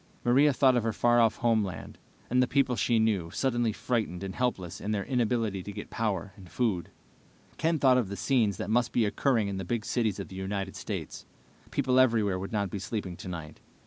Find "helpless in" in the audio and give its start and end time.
4.33-4.89